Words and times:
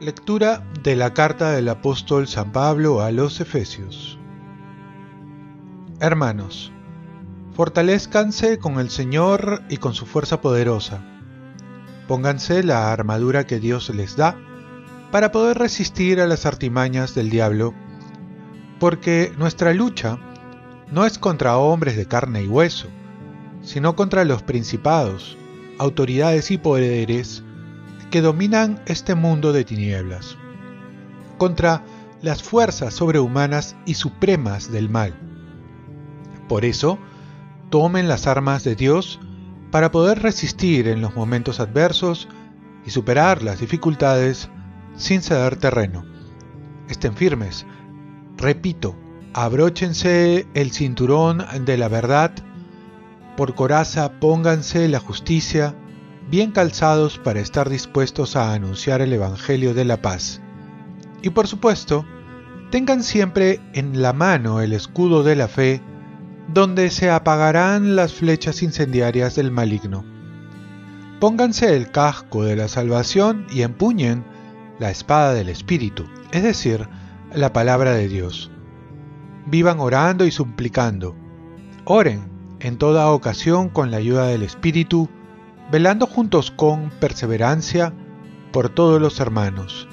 Lectura 0.00 0.64
de 0.82 0.94
la 0.94 1.12
carta 1.12 1.50
del 1.50 1.68
apóstol 1.68 2.28
San 2.28 2.52
Pablo 2.52 3.02
a 3.02 3.10
los 3.10 3.40
Efesios 3.40 4.18
Hermanos, 6.00 6.70
fortalezcanse 7.54 8.60
con 8.60 8.78
el 8.78 8.88
Señor 8.88 9.64
y 9.68 9.78
con 9.78 9.94
su 9.94 10.06
fuerza 10.06 10.40
poderosa. 10.40 11.04
Pónganse 12.06 12.62
la 12.62 12.92
armadura 12.92 13.48
que 13.48 13.58
Dios 13.58 13.90
les 13.90 14.14
da 14.14 14.36
para 15.10 15.32
poder 15.32 15.58
resistir 15.58 16.20
a 16.20 16.28
las 16.28 16.46
artimañas 16.46 17.16
del 17.16 17.30
diablo, 17.30 17.74
porque 18.78 19.32
nuestra 19.38 19.72
lucha 19.74 20.18
no 20.90 21.04
es 21.04 21.18
contra 21.18 21.58
hombres 21.58 21.96
de 21.96 22.06
carne 22.06 22.42
y 22.42 22.46
hueso, 22.46 22.88
sino 23.62 23.96
contra 23.96 24.24
los 24.24 24.42
principados, 24.42 25.36
autoridades 25.78 26.50
y 26.50 26.58
poderes 26.58 27.42
que 28.10 28.20
dominan 28.20 28.80
este 28.86 29.14
mundo 29.14 29.52
de 29.52 29.64
tinieblas, 29.64 30.36
contra 31.36 31.84
las 32.22 32.42
fuerzas 32.42 32.94
sobrehumanas 32.94 33.76
y 33.84 33.94
supremas 33.94 34.72
del 34.72 34.88
mal. 34.88 35.14
Por 36.48 36.64
eso, 36.64 36.98
tomen 37.70 38.08
las 38.08 38.26
armas 38.26 38.64
de 38.64 38.74
Dios 38.74 39.20
para 39.70 39.90
poder 39.90 40.22
resistir 40.22 40.88
en 40.88 41.02
los 41.02 41.14
momentos 41.14 41.60
adversos 41.60 42.28
y 42.86 42.90
superar 42.90 43.42
las 43.42 43.60
dificultades 43.60 44.48
sin 44.96 45.20
ceder 45.20 45.56
terreno. 45.56 46.04
Estén 46.88 47.14
firmes. 47.14 47.66
Repito, 48.38 48.94
abróchense 49.34 50.46
el 50.54 50.70
cinturón 50.70 51.44
de 51.64 51.76
la 51.76 51.88
verdad, 51.88 52.30
por 53.36 53.56
coraza 53.56 54.20
pónganse 54.20 54.88
la 54.88 55.00
justicia, 55.00 55.74
bien 56.30 56.52
calzados 56.52 57.18
para 57.18 57.40
estar 57.40 57.68
dispuestos 57.68 58.36
a 58.36 58.52
anunciar 58.52 59.00
el 59.00 59.12
Evangelio 59.12 59.74
de 59.74 59.84
la 59.84 60.02
paz. 60.02 60.40
Y 61.20 61.30
por 61.30 61.48
supuesto, 61.48 62.06
tengan 62.70 63.02
siempre 63.02 63.60
en 63.74 64.02
la 64.02 64.12
mano 64.12 64.60
el 64.60 64.72
escudo 64.72 65.24
de 65.24 65.34
la 65.34 65.48
fe, 65.48 65.82
donde 66.46 66.90
se 66.90 67.10
apagarán 67.10 67.96
las 67.96 68.12
flechas 68.12 68.62
incendiarias 68.62 69.34
del 69.34 69.50
maligno. 69.50 70.04
Pónganse 71.18 71.74
el 71.74 71.90
casco 71.90 72.44
de 72.44 72.54
la 72.54 72.68
salvación 72.68 73.48
y 73.50 73.62
empuñen 73.62 74.24
la 74.78 74.90
espada 74.92 75.34
del 75.34 75.48
Espíritu, 75.48 76.06
es 76.30 76.44
decir, 76.44 76.88
la 77.34 77.52
palabra 77.52 77.92
de 77.92 78.08
Dios. 78.08 78.50
Vivan 79.46 79.80
orando 79.80 80.24
y 80.24 80.30
suplicando. 80.30 81.14
Oren 81.84 82.30
en 82.60 82.78
toda 82.78 83.10
ocasión 83.10 83.68
con 83.68 83.90
la 83.90 83.98
ayuda 83.98 84.26
del 84.26 84.42
Espíritu, 84.42 85.08
velando 85.70 86.06
juntos 86.06 86.50
con 86.50 86.90
perseverancia 87.00 87.92
por 88.52 88.68
todos 88.70 89.00
los 89.00 89.20
hermanos. 89.20 89.88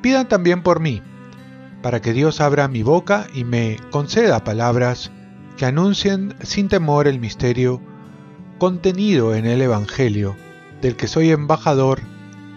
Pidan 0.00 0.28
también 0.28 0.62
por 0.62 0.80
mí, 0.80 1.02
para 1.80 2.00
que 2.00 2.12
Dios 2.12 2.40
abra 2.40 2.68
mi 2.68 2.82
boca 2.82 3.26
y 3.32 3.44
me 3.44 3.78
conceda 3.90 4.44
palabras 4.44 5.10
que 5.56 5.66
anuncien 5.66 6.34
sin 6.42 6.68
temor 6.68 7.06
el 7.06 7.20
misterio 7.20 7.80
contenido 8.58 9.34
en 9.34 9.46
el 9.46 9.62
Evangelio, 9.62 10.36
del 10.80 10.96
que 10.96 11.08
soy 11.08 11.30
embajador 11.30 12.00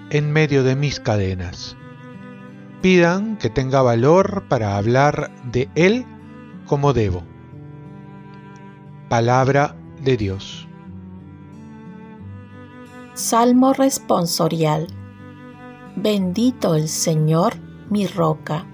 en 0.09 0.31
medio 0.31 0.63
de 0.63 0.75
mis 0.75 0.99
cadenas. 0.99 1.77
Que 2.85 3.49
tenga 3.51 3.81
valor 3.81 4.43
para 4.47 4.77
hablar 4.77 5.31
de 5.43 5.71
Él 5.73 6.05
como 6.67 6.93
debo. 6.93 7.23
Palabra 9.09 9.75
de 10.03 10.17
Dios. 10.17 10.67
Salmo 13.15 13.73
responsorial. 13.73 14.85
Bendito 15.95 16.75
el 16.75 16.87
Señor, 16.87 17.55
mi 17.89 18.05
roca. 18.05 18.67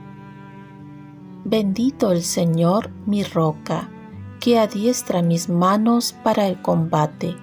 Bendito 1.46 2.12
el 2.12 2.24
Señor, 2.24 2.90
mi 3.06 3.24
roca, 3.24 3.90
que 4.42 4.60
adiestra 4.60 5.22
mis 5.22 5.48
manos 5.48 6.14
para 6.22 6.48
el 6.48 6.62
combate, 6.62 7.38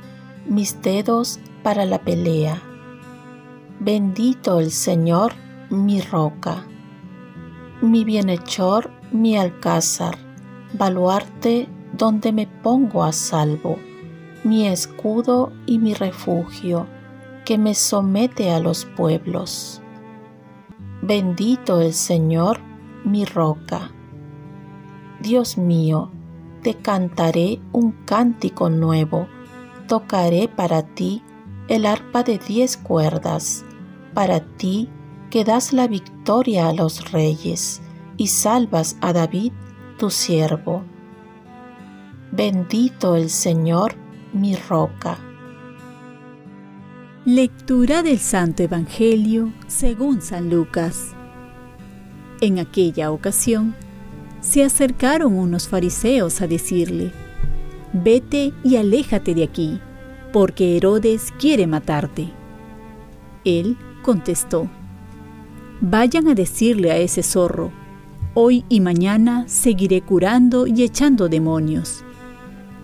mis 0.47 0.83
dedos 0.83 1.41
para 1.63 1.87
la 1.87 2.03
pelea. 2.03 2.61
Bendito 3.81 4.61
el 4.61 4.71
Señor, 4.71 5.33
mi 5.71 6.01
roca. 6.01 6.65
Mi 7.81 8.05
bienhechor, 8.05 8.91
mi 9.13 9.37
alcázar, 9.37 10.17
baluarte 10.73 11.69
donde 11.93 12.33
me 12.33 12.47
pongo 12.47 13.05
a 13.05 13.13
salvo 13.13 13.79
mi 14.45 14.67
escudo 14.67 15.53
y 15.67 15.79
mi 15.79 15.95
refugio, 15.95 16.87
que 17.45 17.59
me 17.59 17.75
somete 17.75 18.51
a 18.51 18.61
los 18.61 18.85
pueblos. 18.85 19.83
Bendito 21.03 21.81
el 21.81 21.93
Señor, 21.93 22.61
mi 23.05 23.25
roca. 23.25 23.91
Dios 25.21 25.59
mío, 25.59 26.11
te 26.63 26.75
cantaré 26.75 27.61
un 27.73 27.93
cántico 28.05 28.71
nuevo, 28.71 29.27
tocaré 29.89 30.49
para 30.49 30.83
ti 30.83 31.23
el 31.69 31.87
arpa 31.87 32.23
de 32.23 32.39
diez 32.39 32.77
cuerdas, 32.77 33.65
para 34.15 34.41
ti 34.41 34.89
que 35.31 35.45
das 35.45 35.73
la 35.73 35.87
victoria 35.89 36.69
a 36.69 36.73
los 36.73 37.13
reyes 37.13 37.83
y 38.17 38.29
salvas 38.29 38.97
a 39.01 39.13
David, 39.13 39.53
tu 39.99 40.11
siervo. 40.11 40.85
Bendito 42.33 43.17
el 43.17 43.31
Señor, 43.31 43.95
mi 44.33 44.55
roca. 44.55 45.19
Lectura 47.25 48.03
del 48.03 48.19
Santo 48.19 48.63
Evangelio 48.63 49.53
según 49.67 50.23
San 50.23 50.51
Lucas. 50.51 51.15
En 52.41 52.59
aquella 52.59 53.11
ocasión, 53.11 53.75
se 54.41 54.65
acercaron 54.65 55.35
unos 55.35 55.69
fariseos 55.69 56.41
a 56.41 56.47
decirle, 56.47 57.13
Vete 57.93 58.53
y 58.63 58.77
aléjate 58.77 59.35
de 59.35 59.45
aquí, 59.45 59.81
porque 60.33 60.77
Herodes 60.77 61.33
quiere 61.39 61.67
matarte. 61.67 62.31
Él 63.45 63.77
contestó, 64.03 64.71
Vayan 65.81 66.29
a 66.29 66.35
decirle 66.35 66.91
a 66.91 66.97
ese 66.97 67.23
zorro, 67.23 67.71
hoy 68.35 68.65
y 68.69 68.81
mañana 68.81 69.45
seguiré 69.47 70.01
curando 70.03 70.67
y 70.67 70.83
echando 70.83 71.29
demonios 71.29 72.05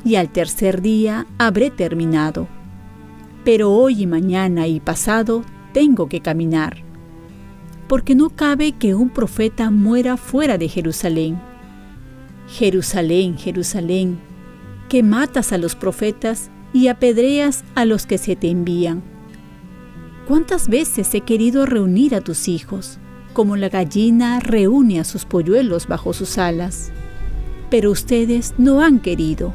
y 0.05 0.17
al 0.17 0.29
tercer 0.29 0.83
día 0.83 1.27
habré 1.39 1.71
terminado. 1.71 2.47
Pero 3.45 3.73
hoy 3.73 4.03
y 4.03 4.07
mañana 4.07 4.67
y 4.67 4.81
pasado 4.81 5.45
tengo 5.73 6.09
que 6.09 6.21
caminar, 6.21 6.83
porque 7.89 8.15
no 8.15 8.31
cabe 8.31 8.73
que 8.73 8.95
un 8.95 9.09
profeta 9.09 9.71
muera 9.71 10.17
fuera 10.17 10.59
de 10.59 10.69
Jerusalén. 10.69 11.41
Jerusalén, 12.47 13.37
Jerusalén, 13.39 14.19
que 14.89 15.03
matas 15.03 15.53
a 15.53 15.59
los 15.59 15.75
profetas 15.75 16.51
y 16.73 16.89
apedreas 16.89 17.65
a 17.75 17.85
los 17.85 18.07
que 18.07 18.19
se 18.19 18.37
te 18.37 18.51
envían. 18.51 19.03
¿Cuántas 20.27 20.69
veces 20.69 21.15
he 21.15 21.21
querido 21.21 21.67
reunir 21.67 22.15
a 22.15 22.23
tus 22.23 22.49
hijos, 22.49 22.99
como 23.35 23.57
la 23.57 23.69
gallina 23.69 24.41
reúne 24.41 24.99
a 24.99 25.05
sus 25.05 25.27
polluelos 25.27 25.87
bajo 25.87 26.15
sus 26.15 26.39
alas? 26.39 26.91
Pero 27.69 27.91
ustedes 27.91 28.55
no 28.57 28.81
han 28.81 29.01
querido. 29.01 29.53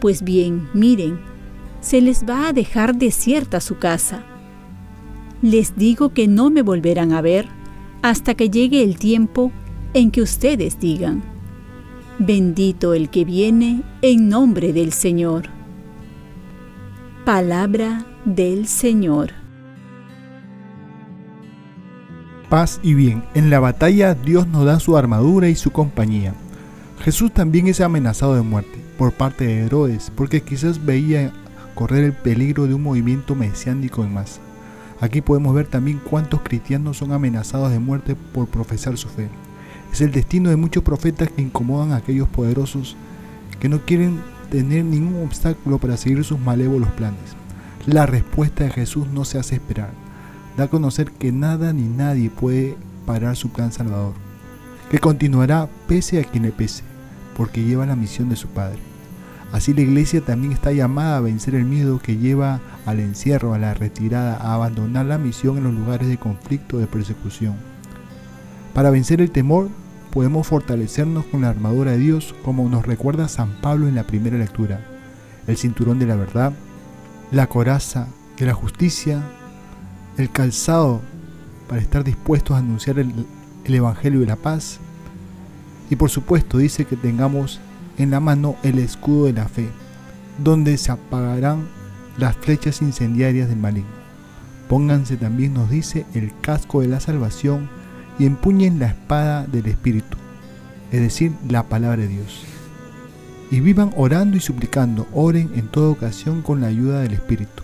Pues 0.00 0.24
bien, 0.24 0.68
miren, 0.74 1.20
se 1.80 2.00
les 2.00 2.24
va 2.28 2.48
a 2.48 2.52
dejar 2.52 2.96
desierta 2.96 3.60
su 3.60 3.78
casa. 3.78 4.24
Les 5.42 5.76
digo 5.76 6.12
que 6.12 6.26
no 6.26 6.50
me 6.50 6.62
volverán 6.62 7.12
a 7.12 7.20
ver 7.20 7.46
hasta 8.02 8.34
que 8.34 8.50
llegue 8.50 8.82
el 8.82 8.98
tiempo 8.98 9.52
en 9.92 10.10
que 10.10 10.22
ustedes 10.22 10.80
digan, 10.80 11.22
bendito 12.18 12.94
el 12.94 13.10
que 13.10 13.24
viene 13.24 13.82
en 14.02 14.28
nombre 14.28 14.72
del 14.72 14.92
Señor. 14.92 15.44
Palabra 17.24 18.04
del 18.24 18.66
Señor. 18.66 19.43
Paz 22.54 22.78
y 22.84 22.94
bien. 22.94 23.24
En 23.34 23.50
la 23.50 23.58
batalla 23.58 24.14
Dios 24.14 24.46
nos 24.46 24.64
da 24.64 24.78
su 24.78 24.96
armadura 24.96 25.48
y 25.48 25.56
su 25.56 25.72
compañía. 25.72 26.34
Jesús 27.00 27.34
también 27.34 27.66
es 27.66 27.80
amenazado 27.80 28.36
de 28.36 28.42
muerte 28.42 28.78
por 28.96 29.10
parte 29.10 29.44
de 29.44 29.66
Herodes, 29.66 30.12
porque 30.14 30.40
quizás 30.40 30.86
veía 30.86 31.32
correr 31.74 32.04
el 32.04 32.12
peligro 32.12 32.68
de 32.68 32.74
un 32.74 32.84
movimiento 32.84 33.34
mesiánico 33.34 34.04
en 34.04 34.14
masa. 34.14 34.40
Aquí 35.00 35.20
podemos 35.20 35.52
ver 35.52 35.66
también 35.66 35.98
cuántos 35.98 36.42
cristianos 36.42 36.98
son 36.98 37.10
amenazados 37.10 37.72
de 37.72 37.80
muerte 37.80 38.14
por 38.14 38.46
profesar 38.46 38.96
su 38.98 39.08
fe. 39.08 39.28
Es 39.92 40.00
el 40.00 40.12
destino 40.12 40.48
de 40.48 40.54
muchos 40.54 40.84
profetas 40.84 41.30
que 41.30 41.42
incomodan 41.42 41.90
a 41.90 41.96
aquellos 41.96 42.28
poderosos 42.28 42.96
que 43.58 43.68
no 43.68 43.80
quieren 43.80 44.20
tener 44.52 44.84
ningún 44.84 45.24
obstáculo 45.24 45.78
para 45.78 45.96
seguir 45.96 46.22
sus 46.22 46.38
malévolos 46.38 46.90
planes. 46.90 47.34
La 47.84 48.06
respuesta 48.06 48.62
de 48.62 48.70
Jesús 48.70 49.08
no 49.08 49.24
se 49.24 49.40
hace 49.40 49.56
esperar. 49.56 50.04
Da 50.56 50.64
a 50.64 50.68
conocer 50.68 51.10
que 51.10 51.32
nada 51.32 51.72
ni 51.72 51.82
nadie 51.82 52.30
puede 52.30 52.76
parar 53.06 53.36
su 53.36 53.50
plan 53.50 53.72
salvador, 53.72 54.14
que 54.90 54.98
continuará 54.98 55.68
pese 55.88 56.20
a 56.20 56.24
quien 56.24 56.44
le 56.44 56.52
pese 56.52 56.84
porque 57.36 57.64
lleva 57.64 57.86
la 57.86 57.96
misión 57.96 58.28
de 58.28 58.36
su 58.36 58.48
Padre. 58.48 58.78
Así 59.52 59.72
la 59.72 59.82
iglesia 59.82 60.20
también 60.20 60.52
está 60.52 60.72
llamada 60.72 61.18
a 61.18 61.20
vencer 61.20 61.54
el 61.54 61.64
miedo 61.64 62.00
que 62.00 62.16
lleva 62.16 62.60
al 62.86 62.98
encierro, 62.98 63.54
a 63.54 63.58
la 63.58 63.74
retirada, 63.74 64.36
a 64.36 64.54
abandonar 64.54 65.06
la 65.06 65.18
misión 65.18 65.58
en 65.58 65.64
los 65.64 65.74
lugares 65.74 66.08
de 66.08 66.18
conflicto, 66.18 66.78
de 66.78 66.86
persecución. 66.86 67.54
Para 68.72 68.90
vencer 68.90 69.20
el 69.20 69.30
temor, 69.30 69.68
podemos 70.10 70.46
fortalecernos 70.48 71.24
con 71.26 71.42
la 71.42 71.50
armadura 71.50 71.92
de 71.92 71.98
Dios, 71.98 72.34
como 72.44 72.68
nos 72.68 72.84
recuerda 72.84 73.28
San 73.28 73.60
Pablo 73.60 73.86
en 73.86 73.94
la 73.94 74.04
primera 74.04 74.38
lectura. 74.38 74.80
El 75.46 75.56
cinturón 75.56 76.00
de 76.00 76.06
la 76.06 76.16
verdad, 76.16 76.52
la 77.30 77.46
coraza 77.46 78.08
de 78.38 78.46
la 78.46 78.54
justicia, 78.54 79.22
el 80.16 80.30
calzado 80.30 81.00
para 81.68 81.80
estar 81.80 82.04
dispuestos 82.04 82.54
a 82.54 82.60
anunciar 82.60 82.98
el, 82.98 83.12
el 83.64 83.74
Evangelio 83.74 84.20
de 84.20 84.26
la 84.26 84.36
paz. 84.36 84.78
Y 85.90 85.96
por 85.96 86.10
supuesto 86.10 86.58
dice 86.58 86.84
que 86.84 86.96
tengamos 86.96 87.60
en 87.98 88.10
la 88.10 88.20
mano 88.20 88.56
el 88.62 88.78
escudo 88.78 89.26
de 89.26 89.32
la 89.32 89.48
fe, 89.48 89.68
donde 90.42 90.76
se 90.78 90.92
apagarán 90.92 91.66
las 92.18 92.36
flechas 92.36 92.82
incendiarias 92.82 93.48
del 93.48 93.58
maligno. 93.58 94.04
Pónganse 94.68 95.16
también, 95.16 95.54
nos 95.54 95.70
dice, 95.70 96.06
el 96.14 96.32
casco 96.40 96.80
de 96.80 96.88
la 96.88 97.00
salvación 97.00 97.68
y 98.18 98.26
empuñen 98.26 98.78
la 98.78 98.86
espada 98.86 99.46
del 99.46 99.66
Espíritu, 99.66 100.16
es 100.90 101.00
decir, 101.00 101.32
la 101.48 101.64
palabra 101.64 102.02
de 102.02 102.08
Dios. 102.08 102.44
Y 103.50 103.60
vivan 103.60 103.92
orando 103.96 104.36
y 104.36 104.40
suplicando, 104.40 105.06
oren 105.12 105.50
en 105.54 105.68
toda 105.68 105.90
ocasión 105.90 106.42
con 106.42 106.60
la 106.60 106.68
ayuda 106.68 107.00
del 107.00 107.12
Espíritu. 107.12 107.62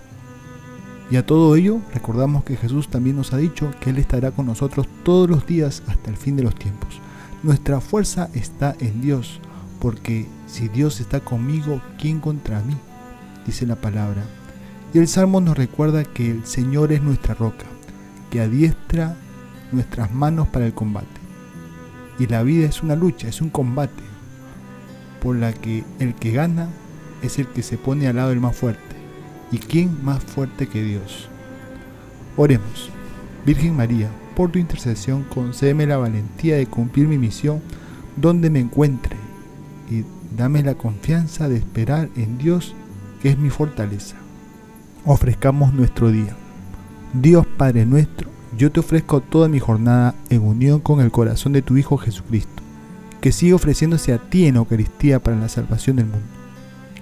Y 1.11 1.17
a 1.17 1.27
todo 1.27 1.57
ello, 1.57 1.81
recordamos 1.93 2.45
que 2.45 2.57
Jesús 2.57 2.89
también 2.89 3.17
nos 3.17 3.33
ha 3.33 3.37
dicho 3.37 3.73
que 3.81 3.91
Él 3.91 3.99
estará 3.99 4.31
con 4.31 4.47
nosotros 4.47 4.87
todos 5.03 5.29
los 5.29 5.45
días 5.45 5.83
hasta 5.89 6.09
el 6.11 6.17
fin 6.17 6.37
de 6.37 6.45
los 6.45 6.55
tiempos. 6.55 7.01
Nuestra 7.43 7.81
fuerza 7.81 8.31
está 8.33 8.77
en 8.79 9.01
Dios, 9.01 9.41
porque 9.81 10.27
si 10.47 10.69
Dios 10.69 11.01
está 11.01 11.21
conmigo, 11.21 11.81
¿quién 11.99 12.21
contra 12.21 12.61
mí? 12.61 12.77
Dice 13.45 13.67
la 13.67 13.77
palabra. 13.77 14.23
Y 14.95 14.99
el 14.99 15.09
Salmo 15.09 15.41
nos 15.41 15.57
recuerda 15.57 16.05
que 16.05 16.31
el 16.31 16.47
Señor 16.47 16.93
es 16.93 17.03
nuestra 17.03 17.35
roca, 17.35 17.67
que 18.31 18.41
adiestra 18.41 19.17
nuestras 19.73 20.13
manos 20.13 20.47
para 20.49 20.67
el 20.67 20.75
combate. 20.75 21.09
Y 22.21 22.27
la 22.27 22.45
vida 22.45 22.69
es 22.69 22.83
una 22.83 22.95
lucha, 22.95 23.27
es 23.27 23.41
un 23.41 23.51
combate, 23.51 24.03
por 25.21 25.35
la 25.35 25.53
que 25.53 25.85
el 25.99 26.15
que 26.15 26.31
gana 26.31 26.69
es 27.23 27.39
el 27.39 27.49
que 27.49 27.63
se 27.63 27.79
pone 27.79 28.07
al 28.07 28.17
lado 28.17 28.31
del 28.31 28.41
más 28.41 28.57
fuerte. 28.57 29.00
¿Y 29.53 29.59
quién 29.59 30.05
más 30.05 30.23
fuerte 30.23 30.69
que 30.69 30.83
Dios? 30.83 31.29
Oremos. 32.37 32.91
Virgen 33.45 33.77
María, 33.77 34.09
por 34.37 34.51
tu 34.51 34.59
intercesión 34.59 35.25
concédeme 35.25 35.87
la 35.87 35.97
valentía 35.97 36.57
de 36.57 36.67
cumplir 36.67 37.09
mi 37.09 37.19
misión 37.19 37.61
donde 38.17 38.51
me 38.51 38.61
encuentre 38.61 39.17
y 39.91 40.05
dame 40.37 40.63
la 40.63 40.75
confianza 40.75 41.49
de 41.49 41.57
esperar 41.57 42.09
en 42.17 42.39
Dios 42.39 42.75
que 43.23 43.31
es 43.31 43.39
mi 43.39 43.51
fortaleza. 43.51 44.17
Ofrezcamos 45.05 45.73
nuestro 45.75 46.11
día. 46.11 46.37
Dios 47.13 47.47
Padre 47.47 47.87
nuestro, 47.87 48.29
yo 48.57 48.71
te 48.71 48.81
ofrezco 48.81 49.21
toda 49.21 49.49
mi 49.49 49.59
jornada 49.59 50.15
en 50.29 50.43
unión 50.43 50.81
con 50.81 51.01
el 51.01 51.11
corazón 51.11 51.53
de 51.53 51.63
tu 51.63 51.77
Hijo 51.77 51.97
Jesucristo, 51.97 52.63
que 53.21 53.33
sigue 53.33 53.55
ofreciéndose 53.55 54.13
a 54.13 54.19
ti 54.19 54.47
en 54.47 54.57
Eucaristía 54.57 55.21
para 55.21 55.37
la 55.37 55.49
salvación 55.49 55.97
del 55.97 56.07
mundo. 56.07 56.40